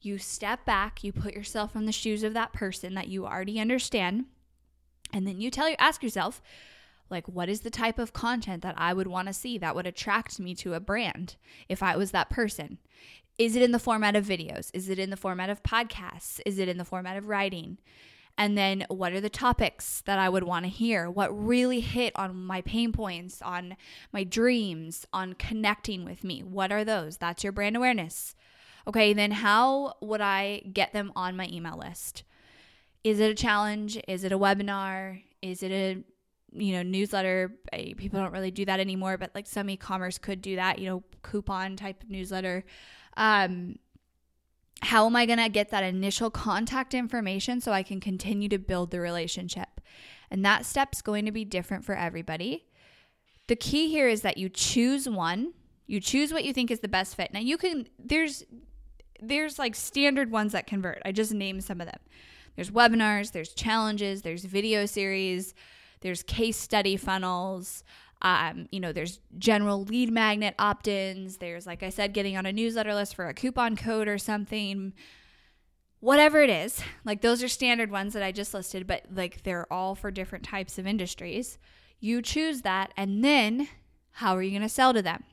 You 0.00 0.18
step 0.18 0.64
back, 0.64 1.04
you 1.04 1.12
put 1.12 1.34
yourself 1.34 1.76
in 1.76 1.86
the 1.86 1.92
shoes 1.92 2.22
of 2.22 2.34
that 2.34 2.52
person 2.52 2.94
that 2.94 3.08
you 3.08 3.26
already 3.26 3.60
understand, 3.60 4.26
and 5.12 5.26
then 5.26 5.40
you 5.40 5.50
tell 5.50 5.68
you 5.68 5.76
ask 5.78 6.02
yourself, 6.02 6.42
like 7.10 7.28
what 7.28 7.48
is 7.48 7.60
the 7.60 7.70
type 7.70 7.98
of 7.98 8.12
content 8.12 8.62
that 8.62 8.74
I 8.76 8.92
would 8.92 9.06
want 9.06 9.28
to 9.28 9.34
see 9.34 9.58
that 9.58 9.74
would 9.74 9.86
attract 9.86 10.40
me 10.40 10.54
to 10.56 10.74
a 10.74 10.80
brand 10.80 11.36
if 11.68 11.82
I 11.82 11.96
was 11.96 12.10
that 12.10 12.30
person? 12.30 12.78
Is 13.38 13.56
it 13.56 13.62
in 13.62 13.72
the 13.72 13.78
format 13.78 14.14
of 14.14 14.24
videos? 14.24 14.70
Is 14.72 14.88
it 14.88 14.98
in 14.98 15.10
the 15.10 15.16
format 15.16 15.50
of 15.50 15.62
podcasts? 15.62 16.40
Is 16.46 16.58
it 16.58 16.68
in 16.68 16.78
the 16.78 16.84
format 16.84 17.16
of 17.16 17.28
writing? 17.28 17.78
And 18.36 18.58
then 18.58 18.84
what 18.88 19.12
are 19.12 19.20
the 19.20 19.30
topics 19.30 20.02
that 20.06 20.18
I 20.18 20.28
would 20.28 20.44
want 20.44 20.64
to 20.64 20.68
hear? 20.68 21.10
What 21.10 21.36
really 21.36 21.80
hit 21.80 22.12
on 22.16 22.44
my 22.44 22.62
pain 22.62 22.92
points, 22.92 23.40
on 23.42 23.76
my 24.12 24.24
dreams, 24.24 25.06
on 25.12 25.34
connecting 25.34 26.04
with 26.04 26.24
me? 26.24 26.42
What 26.42 26.72
are 26.72 26.84
those? 26.84 27.16
That's 27.16 27.44
your 27.44 27.52
brand 27.52 27.76
awareness. 27.76 28.34
Okay, 28.86 29.12
then 29.12 29.30
how 29.30 29.94
would 30.00 30.20
I 30.20 30.62
get 30.72 30.92
them 30.92 31.12
on 31.16 31.36
my 31.36 31.48
email 31.50 31.78
list? 31.78 32.24
Is 33.02 33.20
it 33.20 33.30
a 33.30 33.34
challenge? 33.34 33.98
Is 34.08 34.24
it 34.24 34.32
a 34.32 34.38
webinar? 34.38 35.22
Is 35.42 35.62
it 35.62 35.72
a 35.72 36.04
you 36.56 36.72
know 36.72 36.82
newsletter 36.84 37.52
people 37.96 38.20
don't 38.20 38.30
really 38.30 38.52
do 38.52 38.64
that 38.64 38.78
anymore 38.78 39.18
but 39.18 39.32
like 39.34 39.44
some 39.44 39.68
e-commerce 39.68 40.18
could 40.18 40.40
do 40.40 40.54
that 40.54 40.78
you 40.78 40.88
know 40.88 41.02
coupon 41.24 41.74
type 41.74 42.02
of 42.02 42.10
newsletter 42.10 42.64
um 43.16 43.76
how 44.84 45.06
am 45.06 45.16
I 45.16 45.26
going 45.26 45.38
to 45.38 45.48
get 45.48 45.70
that 45.70 45.82
initial 45.82 46.30
contact 46.30 46.94
information 46.94 47.60
so 47.60 47.72
I 47.72 47.82
can 47.82 48.00
continue 48.00 48.48
to 48.50 48.58
build 48.58 48.90
the 48.90 49.00
relationship? 49.00 49.80
And 50.30 50.44
that 50.44 50.66
step's 50.66 51.00
going 51.00 51.24
to 51.24 51.32
be 51.32 51.44
different 51.44 51.84
for 51.84 51.94
everybody. 51.94 52.66
The 53.46 53.56
key 53.56 53.88
here 53.88 54.08
is 54.08 54.22
that 54.22 54.36
you 54.36 54.48
choose 54.48 55.08
one, 55.08 55.52
you 55.86 56.00
choose 56.00 56.32
what 56.32 56.44
you 56.44 56.52
think 56.52 56.70
is 56.70 56.80
the 56.80 56.88
best 56.88 57.14
fit. 57.14 57.32
Now 57.32 57.40
you 57.40 57.56
can 57.56 57.86
there's 57.98 58.44
there's 59.20 59.58
like 59.58 59.74
standard 59.74 60.30
ones 60.30 60.52
that 60.52 60.66
convert. 60.66 61.00
I 61.04 61.12
just 61.12 61.32
named 61.32 61.64
some 61.64 61.80
of 61.80 61.86
them. 61.86 62.00
There's 62.56 62.70
webinars, 62.70 63.32
there's 63.32 63.52
challenges, 63.52 64.22
there's 64.22 64.44
video 64.44 64.86
series, 64.86 65.54
there's 66.00 66.22
case 66.22 66.56
study 66.56 66.96
funnels. 66.96 67.84
Um, 68.24 68.68
you 68.72 68.80
know, 68.80 68.92
there's 68.92 69.20
general 69.38 69.84
lead 69.84 70.10
magnet 70.10 70.54
opt 70.58 70.88
ins. 70.88 71.36
There's, 71.36 71.66
like 71.66 71.82
I 71.82 71.90
said, 71.90 72.14
getting 72.14 72.38
on 72.38 72.46
a 72.46 72.52
newsletter 72.52 72.94
list 72.94 73.14
for 73.14 73.28
a 73.28 73.34
coupon 73.34 73.76
code 73.76 74.08
or 74.08 74.16
something. 74.16 74.94
Whatever 76.00 76.42
it 76.42 76.50
is, 76.50 76.82
like 77.04 77.20
those 77.20 77.42
are 77.42 77.48
standard 77.48 77.90
ones 77.90 78.14
that 78.14 78.22
I 78.22 78.32
just 78.32 78.54
listed, 78.54 78.86
but 78.86 79.04
like 79.12 79.42
they're 79.42 79.70
all 79.70 79.94
for 79.94 80.10
different 80.10 80.44
types 80.44 80.78
of 80.78 80.86
industries. 80.86 81.58
You 82.00 82.22
choose 82.22 82.62
that, 82.62 82.92
and 82.96 83.22
then 83.22 83.68
how 84.12 84.34
are 84.36 84.42
you 84.42 84.50
going 84.50 84.62
to 84.62 84.68
sell 84.68 84.94
to 84.94 85.02
them? 85.02 85.24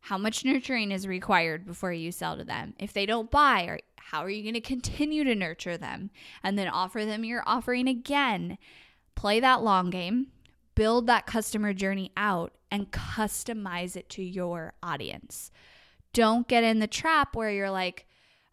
How 0.00 0.18
much 0.18 0.44
nurturing 0.44 0.92
is 0.92 1.06
required 1.06 1.64
before 1.66 1.92
you 1.92 2.12
sell 2.12 2.36
to 2.36 2.44
them? 2.44 2.74
If 2.78 2.92
they 2.92 3.06
don't 3.06 3.30
buy, 3.30 3.64
or 3.64 3.80
how 3.96 4.22
are 4.22 4.30
you 4.30 4.42
going 4.42 4.54
to 4.54 4.60
continue 4.60 5.24
to 5.24 5.34
nurture 5.34 5.78
them 5.78 6.10
and 6.42 6.58
then 6.58 6.68
offer 6.68 7.06
them 7.06 7.24
your 7.24 7.42
offering 7.46 7.88
again? 7.88 8.58
Play 9.14 9.40
that 9.40 9.62
long 9.62 9.88
game 9.88 10.28
build 10.74 11.06
that 11.06 11.26
customer 11.26 11.72
journey 11.72 12.12
out 12.16 12.52
and 12.70 12.90
customize 12.90 13.96
it 13.96 14.08
to 14.10 14.22
your 14.22 14.74
audience. 14.82 15.50
Don't 16.12 16.48
get 16.48 16.64
in 16.64 16.78
the 16.78 16.86
trap 16.86 17.34
where 17.36 17.50
you're 17.50 17.70
like, 17.70 18.06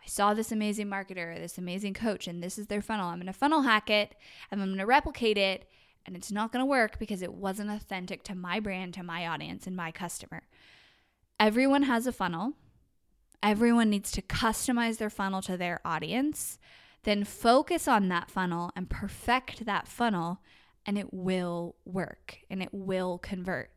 I 0.03 0.07
saw 0.07 0.33
this 0.33 0.51
amazing 0.51 0.87
marketer, 0.87 1.37
this 1.37 1.57
amazing 1.57 1.93
coach, 1.93 2.27
and 2.27 2.41
this 2.41 2.57
is 2.57 2.67
their 2.67 2.81
funnel. 2.81 3.07
I'm 3.07 3.17
going 3.17 3.27
to 3.27 3.33
funnel 3.33 3.61
hack 3.61 3.89
it 3.89 4.15
and 4.51 4.61
I'm 4.61 4.69
going 4.69 4.79
to 4.79 4.85
replicate 4.85 5.37
it, 5.37 5.69
and 6.05 6.15
it's 6.15 6.31
not 6.31 6.51
going 6.51 6.61
to 6.61 6.69
work 6.69 6.97
because 6.99 7.21
it 7.21 7.33
wasn't 7.33 7.69
authentic 7.69 8.23
to 8.23 8.35
my 8.35 8.59
brand, 8.59 8.93
to 8.95 9.03
my 9.03 9.27
audience, 9.27 9.67
and 9.67 9.75
my 9.75 9.91
customer. 9.91 10.43
Everyone 11.39 11.83
has 11.83 12.07
a 12.07 12.11
funnel. 12.11 12.53
Everyone 13.41 13.89
needs 13.89 14.11
to 14.11 14.21
customize 14.21 14.97
their 14.97 15.09
funnel 15.09 15.41
to 15.43 15.55
their 15.55 15.79
audience, 15.85 16.59
then 17.03 17.23
focus 17.23 17.87
on 17.87 18.09
that 18.09 18.29
funnel 18.29 18.71
and 18.75 18.89
perfect 18.89 19.65
that 19.65 19.87
funnel 19.87 20.41
and 20.85 20.97
it 20.97 21.13
will 21.13 21.75
work 21.85 22.39
and 22.49 22.61
it 22.61 22.69
will 22.71 23.17
convert. 23.17 23.71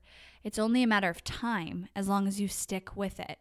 It's 0.45 0.59
only 0.59 0.83
a 0.83 0.87
matter 0.87 1.09
of 1.09 1.25
time 1.25 1.89
as 1.95 2.09
long 2.09 2.27
as 2.27 2.41
you 2.41 2.49
stick 2.49 2.97
with 2.97 3.21
it. 3.21 3.39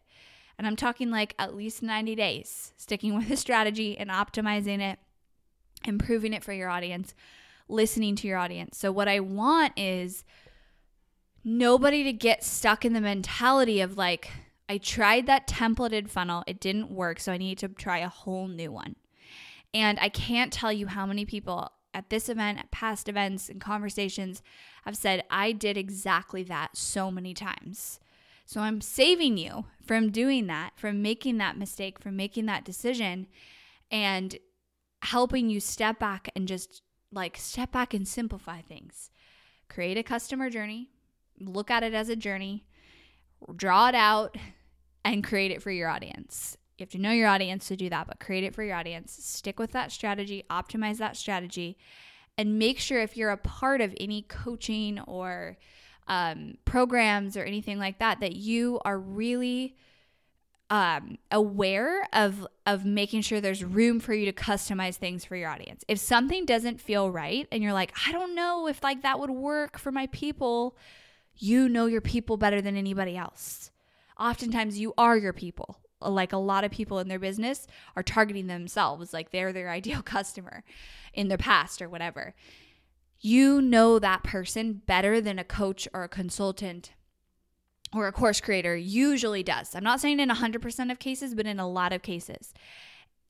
And 0.58 0.68
I'm 0.68 0.75
talking 0.75 1.10
like 1.10 1.34
at 1.39 1.56
least 1.56 1.82
90 1.82 2.15
days, 2.15 2.74
sticking 2.77 3.15
with 3.18 3.32
a 3.32 3.38
strategy 3.38 3.98
and 3.98 4.10
optimizing 4.10 4.80
it, 4.80 5.00
improving 5.86 6.34
it 6.34 6.44
for 6.44 6.53
your 6.53 6.70
audience, 6.70 7.13
listening 7.68 8.15
to 8.18 8.27
your 8.27 8.38
audience. 8.38 8.77
So, 8.77 8.91
what 8.91 9.08
I 9.08 9.20
want 9.20 9.74
is 9.77 10.24
nobody 11.44 12.03
to 12.03 12.13
get 12.13 12.44
stuck 12.44 12.86
in 12.86 12.94
the 12.94 13.01
mentality 13.01 13.82
of 13.82 13.98
like, 13.98 14.30
I 14.70 14.77
tried 14.77 15.25
that 15.27 15.48
templated 15.48 16.10
funnel, 16.10 16.44
it 16.46 16.60
didn't 16.60 16.91
work, 16.91 17.20
so 17.20 17.32
I 17.32 17.38
need 17.38 17.58
to 17.58 17.68
try 17.68 18.00
a 18.00 18.10
whole 18.10 18.48
new 18.48 18.72
one. 18.72 18.96
And 19.74 19.98
I 20.00 20.10
can't 20.10 20.53
tell 20.53 20.72
you 20.72 20.88
how 20.88 21.06
many 21.06 21.25
people 21.25 21.72
at 21.93 22.10
this 22.10 22.29
event, 22.29 22.60
at 22.60 22.71
past 22.71 23.10
events 23.10 23.50
and 23.50 23.60
conversations, 23.60 24.41
have 24.86 24.98
said, 24.98 25.24
I 25.29 25.51
did 25.51 25.77
exactly 25.77 26.43
that 26.43 26.77
so 26.77 27.12
many 27.12 27.33
times. 27.33 28.00
So 28.45 28.62
I'm 28.62 28.81
saving 28.81 29.38
you 29.38 29.65
from 29.86 30.12
doing 30.12 30.48
that, 30.48 30.71
from 30.75 31.01
making 31.01 31.38
that 31.38 31.57
mistake, 31.57 32.00
from 32.00 32.15
making 32.15 32.48
that 32.48 32.65
decision, 32.65 33.27
and 33.89 34.38
helping 35.03 35.50
you 35.50 35.60
step 35.60 36.00
back 36.00 36.29
and 36.36 36.48
just 36.48 36.81
like 37.12 37.38
step 37.38 37.71
back 37.71 37.93
and 37.93 38.07
simplify 38.07 38.62
things. 38.62 39.10
Create 39.69 39.98
a 39.98 40.03
customer 40.03 40.50
journey, 40.50 40.89
look 41.39 41.71
at 41.71 41.83
it 41.83 41.93
as 41.93 42.10
a 42.10 42.15
journey, 42.15 42.65
draw 43.55 43.89
it 43.89 43.95
out, 43.95 44.38
and 45.03 45.24
create 45.24 45.51
it 45.51 45.62
for 45.62 45.71
your 45.71 45.89
audience. 45.89 46.57
You 46.81 46.85
have 46.85 46.91
to 46.93 46.97
know 46.97 47.11
your 47.11 47.27
audience 47.27 47.67
to 47.67 47.75
do 47.75 47.89
that, 47.91 48.07
but 48.07 48.19
create 48.19 48.43
it 48.43 48.55
for 48.55 48.63
your 48.63 48.75
audience. 48.75 49.13
Stick 49.13 49.59
with 49.59 49.71
that 49.73 49.91
strategy, 49.91 50.43
optimize 50.50 50.97
that 50.97 51.15
strategy, 51.15 51.77
and 52.39 52.57
make 52.57 52.79
sure 52.79 53.00
if 53.01 53.15
you're 53.15 53.29
a 53.29 53.38
part 53.38 53.81
of 53.81 53.93
any 54.00 54.23
coaching 54.23 55.00
or 55.01 55.59
um, 56.07 56.55
programs 56.65 57.38
or 57.38 57.43
anything 57.43 57.77
like 57.77 58.00
that, 58.00 58.19
that 58.21 58.35
you 58.35 58.79
are 58.83 58.97
really 58.97 59.75
um, 60.71 61.19
aware 61.29 62.07
of 62.13 62.47
of 62.65 62.83
making 62.83 63.21
sure 63.21 63.39
there's 63.39 63.63
room 63.63 64.00
for 64.00 64.15
you 64.15 64.25
to 64.25 64.33
customize 64.33 64.95
things 64.95 65.23
for 65.23 65.35
your 65.35 65.50
audience. 65.50 65.83
If 65.88 66.00
something 66.00 66.45
doesn't 66.45 66.81
feel 66.81 67.11
right 67.11 67.47
and 67.51 67.61
you're 67.61 67.73
like, 67.73 67.93
I 68.07 68.11
don't 68.11 68.33
know 68.33 68.67
if 68.67 68.81
like 68.81 69.03
that 69.03 69.19
would 69.19 69.29
work 69.29 69.77
for 69.77 69.91
my 69.91 70.07
people, 70.07 70.75
you 71.35 71.69
know 71.69 71.85
your 71.85 72.01
people 72.01 72.38
better 72.38 72.59
than 72.59 72.75
anybody 72.75 73.15
else. 73.15 73.69
Oftentimes 74.17 74.79
you 74.79 74.95
are 74.97 75.15
your 75.15 75.33
people 75.33 75.77
like 76.01 76.34
a 76.34 76.38
lot 76.38 76.63
of 76.63 76.72
people 76.72 77.00
in 77.00 77.08
their 77.08 77.20
business 77.20 77.67
are 77.96 78.03
targeting 78.03 78.48
themselves 78.48 79.13
like 79.13 79.31
they're 79.31 79.53
their 79.53 79.70
ideal 79.79 80.01
customer 80.01 80.63
in 81.13 81.27
their 81.27 81.38
past 81.38 81.81
or 81.81 81.89
whatever. 81.89 82.34
You 83.20 83.62
know 83.62 84.00
that 84.00 84.24
person 84.24 84.81
better 84.86 85.22
than 85.22 85.38
a 85.38 85.43
coach 85.43 85.88
or 85.93 86.03
a 86.03 86.10
consultant 86.10 86.93
or 87.93 88.08
a 88.08 88.12
course 88.12 88.41
creator 88.41 88.75
usually 88.75 89.43
does. 89.43 89.75
I'm 89.75 89.84
not 89.84 90.00
saying 90.00 90.20
in 90.20 90.29
100% 90.29 90.91
of 90.91 91.00
cases 91.00 91.36
but 91.36 91.46
in 91.46 91.60
a 91.60 91.70
lot 91.70 91.93
of 91.93 92.01
cases. 92.01 92.53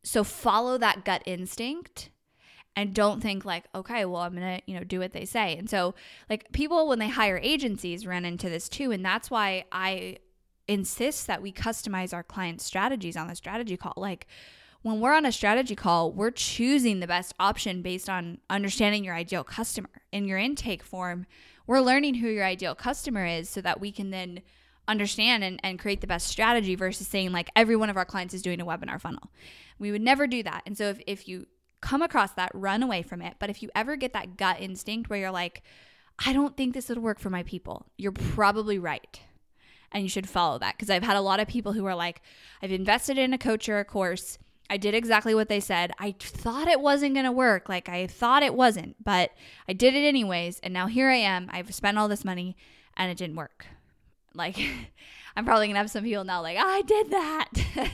So 0.03 0.23
follow 0.23 0.77
that 0.77 1.03
gut 1.03 1.23
instinct 1.25 2.09
and 2.75 2.93
don't 2.93 3.21
think 3.21 3.43
like 3.43 3.65
okay 3.75 4.05
well 4.05 4.21
i'm 4.21 4.33
gonna 4.33 4.61
you 4.65 4.73
know 4.75 4.83
do 4.83 4.99
what 4.99 5.13
they 5.13 5.25
say. 5.25 5.57
And 5.57 5.69
so 5.69 5.93
like 6.29 6.51
people 6.51 6.87
when 6.87 6.99
they 6.99 7.09
hire 7.09 7.39
agencies 7.41 8.07
run 8.07 8.25
into 8.25 8.49
this 8.49 8.69
too 8.69 8.91
and 8.91 9.03
that's 9.03 9.29
why 9.29 9.65
i 9.71 10.17
insists 10.71 11.25
that 11.25 11.41
we 11.41 11.51
customize 11.51 12.13
our 12.13 12.23
client 12.23 12.61
strategies 12.61 13.17
on 13.17 13.27
the 13.27 13.35
strategy 13.35 13.75
call. 13.75 13.93
Like 13.97 14.25
when 14.83 15.01
we're 15.01 15.13
on 15.13 15.25
a 15.25 15.31
strategy 15.31 15.75
call, 15.75 16.13
we're 16.13 16.31
choosing 16.31 17.01
the 17.01 17.07
best 17.07 17.33
option 17.39 17.81
based 17.81 18.09
on 18.09 18.37
understanding 18.49 19.03
your 19.03 19.13
ideal 19.13 19.43
customer. 19.43 19.89
In 20.13 20.25
your 20.25 20.37
intake 20.37 20.81
form, 20.81 21.25
we're 21.67 21.81
learning 21.81 22.15
who 22.15 22.29
your 22.29 22.45
ideal 22.45 22.73
customer 22.73 23.25
is 23.25 23.49
so 23.49 23.59
that 23.59 23.81
we 23.81 23.91
can 23.91 24.11
then 24.11 24.41
understand 24.87 25.43
and, 25.43 25.59
and 25.61 25.77
create 25.77 25.99
the 25.99 26.07
best 26.07 26.27
strategy 26.27 26.75
versus 26.75 27.07
saying 27.07 27.33
like 27.33 27.49
every 27.53 27.75
one 27.75 27.89
of 27.89 27.97
our 27.97 28.05
clients 28.05 28.33
is 28.33 28.41
doing 28.41 28.61
a 28.61 28.65
webinar 28.65 28.99
funnel. 28.99 29.29
We 29.77 29.91
would 29.91 30.01
never 30.01 30.25
do 30.25 30.41
that. 30.43 30.63
And 30.65 30.77
so 30.77 30.85
if, 30.85 31.01
if 31.05 31.27
you 31.27 31.47
come 31.81 32.01
across 32.01 32.31
that, 32.33 32.51
run 32.53 32.81
away 32.81 33.01
from 33.01 33.21
it. 33.21 33.35
But 33.39 33.49
if 33.49 33.61
you 33.61 33.69
ever 33.75 33.97
get 33.97 34.13
that 34.13 34.37
gut 34.37 34.61
instinct 34.61 35.09
where 35.09 35.19
you're 35.19 35.31
like, 35.31 35.63
I 36.25 36.31
don't 36.31 36.55
think 36.55 36.73
this 36.73 36.87
would 36.87 36.99
work 36.99 37.19
for 37.19 37.29
my 37.29 37.43
people, 37.43 37.87
you're 37.97 38.11
probably 38.13 38.79
right 38.79 39.19
and 39.91 40.03
you 40.03 40.09
should 40.09 40.29
follow 40.29 40.57
that 40.59 40.75
because 40.77 40.89
I've 40.89 41.03
had 41.03 41.17
a 41.17 41.21
lot 41.21 41.39
of 41.39 41.47
people 41.47 41.73
who 41.73 41.85
are 41.85 41.95
like, 41.95 42.21
I've 42.61 42.71
invested 42.71 43.17
in 43.17 43.33
a 43.33 43.37
coach 43.37 43.67
or 43.67 43.79
a 43.79 43.85
course. 43.85 44.37
I 44.69 44.77
did 44.77 44.93
exactly 44.93 45.35
what 45.35 45.49
they 45.49 45.59
said. 45.59 45.91
I 45.99 46.15
thought 46.17 46.67
it 46.67 46.79
wasn't 46.79 47.13
going 47.13 47.25
to 47.25 47.31
work. 47.31 47.67
Like 47.67 47.89
I 47.89 48.07
thought 48.07 48.43
it 48.43 48.55
wasn't, 48.55 49.03
but 49.03 49.31
I 49.67 49.73
did 49.73 49.95
it 49.95 50.07
anyways. 50.07 50.59
And 50.59 50.73
now 50.73 50.87
here 50.87 51.09
I 51.09 51.15
am. 51.17 51.49
I've 51.51 51.75
spent 51.75 51.97
all 51.97 52.07
this 52.07 52.23
money 52.23 52.55
and 52.95 53.11
it 53.11 53.17
didn't 53.17 53.35
work. 53.35 53.65
Like 54.33 54.57
I'm 55.35 55.45
probably 55.45 55.67
going 55.67 55.75
to 55.75 55.79
have 55.79 55.91
some 55.91 56.03
people 56.03 56.23
now 56.23 56.41
like, 56.41 56.57
oh, 56.59 56.67
I 56.67 56.81
did 56.83 57.11
that 57.11 57.49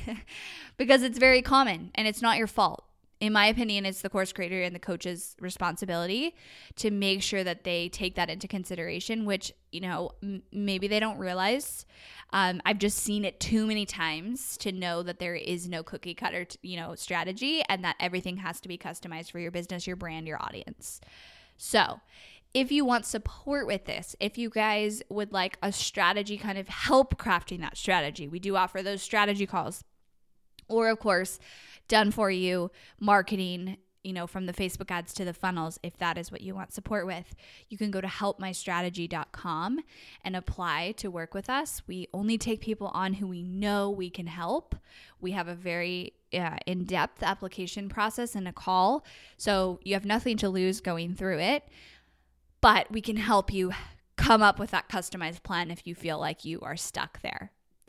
because 0.77 1.01
it's 1.01 1.17
very 1.17 1.41
common 1.41 1.91
and 1.95 2.07
it's 2.07 2.21
not 2.21 2.37
your 2.37 2.47
fault 2.47 2.86
in 3.19 3.33
my 3.33 3.47
opinion, 3.47 3.85
it's 3.85 4.01
the 4.01 4.09
course 4.09 4.31
creator 4.31 4.61
and 4.61 4.75
the 4.75 4.79
coach's 4.79 5.35
responsibility 5.39 6.35
to 6.75 6.91
make 6.91 7.23
sure 7.23 7.43
that 7.43 7.63
they 7.63 7.89
take 7.89 8.15
that 8.15 8.29
into 8.29 8.47
consideration, 8.47 9.25
which, 9.25 9.51
you 9.71 9.81
know, 9.81 10.11
m- 10.21 10.43
maybe 10.51 10.87
they 10.87 10.99
don't 10.99 11.17
realize. 11.17 11.85
Um, 12.31 12.61
I've 12.63 12.77
just 12.77 12.99
seen 12.99 13.25
it 13.25 13.39
too 13.39 13.65
many 13.65 13.85
times 13.85 14.55
to 14.57 14.71
know 14.71 15.01
that 15.01 15.17
there 15.17 15.33
is 15.33 15.67
no 15.67 15.81
cookie 15.81 16.13
cutter, 16.13 16.45
t- 16.45 16.59
you 16.61 16.77
know, 16.77 16.93
strategy 16.93 17.63
and 17.67 17.83
that 17.83 17.95
everything 17.99 18.37
has 18.37 18.61
to 18.61 18.67
be 18.67 18.77
customized 18.77 19.31
for 19.31 19.39
your 19.39 19.51
business, 19.51 19.87
your 19.87 19.95
brand, 19.95 20.27
your 20.27 20.41
audience. 20.41 21.01
So, 21.57 21.99
if 22.53 22.71
you 22.71 22.85
want 22.85 23.05
support 23.05 23.67
with 23.67 23.85
this, 23.85 24.15
if 24.19 24.37
you 24.37 24.49
guys 24.49 25.01
would 25.09 25.33
like 25.33 25.57
a 25.61 25.71
strategy 25.71 26.37
kind 26.37 26.57
of 26.57 26.67
help 26.67 27.17
crafting 27.17 27.61
that 27.61 27.77
strategy, 27.77 28.27
we 28.27 28.39
do 28.39 28.55
offer 28.55 28.81
those 28.81 29.01
strategy 29.01 29.45
calls. 29.45 29.83
Or, 30.67 30.89
of 30.89 30.99
course, 30.99 31.39
done 31.87 32.11
for 32.11 32.29
you 32.29 32.71
marketing 32.99 33.77
you 34.07 34.13
know, 34.13 34.25
from 34.25 34.45
the 34.45 34.53
Facebook 34.53 34.89
ads 34.89 35.13
to 35.13 35.25
the 35.25 35.33
funnels, 35.33 35.77
if 35.83 35.97
that 35.97 36.17
is 36.17 36.31
what 36.31 36.39
you 36.39 36.55
want 36.55 36.71
support 36.71 37.05
with, 37.05 37.35
you 37.67 37.77
can 37.77 37.91
go 37.91 37.99
to 37.99 38.07
helpmystrategy.com 38.07 39.79
and 40.23 40.35
apply 40.35 40.93
to 40.93 41.11
work 41.11 41.33
with 41.33 41.49
us. 41.49 41.81
We 41.87 42.07
only 42.13 42.37
take 42.37 42.61
people 42.61 42.87
on 42.93 43.15
who 43.15 43.27
we 43.27 43.43
know 43.43 43.89
we 43.89 44.09
can 44.09 44.27
help. 44.27 44.75
We 45.19 45.31
have 45.31 45.49
a 45.49 45.55
very 45.55 46.13
uh, 46.33 46.55
in 46.65 46.85
depth 46.85 47.21
application 47.21 47.89
process 47.89 48.33
and 48.33 48.47
a 48.47 48.53
call. 48.53 49.05
So 49.35 49.81
you 49.83 49.93
have 49.93 50.05
nothing 50.05 50.37
to 50.37 50.47
lose 50.47 50.79
going 50.79 51.13
through 51.13 51.39
it, 51.39 51.63
but 52.61 52.89
we 52.89 53.01
can 53.01 53.17
help 53.17 53.51
you 53.51 53.73
come 54.15 54.41
up 54.41 54.57
with 54.57 54.71
that 54.71 54.87
customized 54.87 55.43
plan 55.43 55.69
if 55.69 55.85
you 55.85 55.95
feel 55.95 56.17
like 56.17 56.45
you 56.45 56.61
are 56.61 56.77
stuck 56.77 57.21
there. 57.21 57.51